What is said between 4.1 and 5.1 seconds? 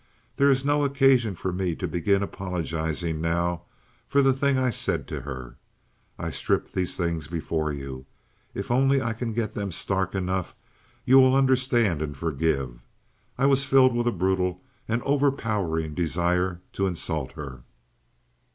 the thing I said